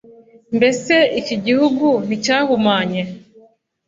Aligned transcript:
Mbese 0.57 0.95
iki 1.19 1.35
gihugu 1.45 1.87
nticyahumanye 2.07 3.01